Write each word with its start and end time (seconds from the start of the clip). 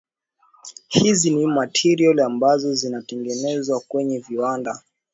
hizi 0.87 1.29
ni 1.35 1.45
materials 1.47 2.19
ambazo 2.25 2.73
zinatengenezwa 2.75 3.79
kwenye 3.79 4.19
viwanda 4.19 4.81